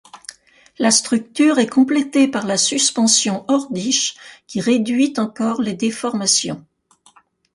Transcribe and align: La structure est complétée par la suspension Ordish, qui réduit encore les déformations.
La 0.79 0.89
structure 0.89 1.59
est 1.59 1.67
complétée 1.67 2.27
par 2.27 2.47
la 2.47 2.57
suspension 2.57 3.45
Ordish, 3.47 4.15
qui 4.47 4.59
réduit 4.59 5.13
encore 5.17 5.61
les 5.61 5.73
déformations. 5.73 6.65